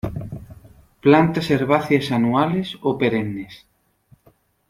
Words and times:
Plantas 1.03 1.51
herbáceas 1.51 2.11
anuales 2.11 2.75
o 2.81 2.97
perennes. 2.97 3.67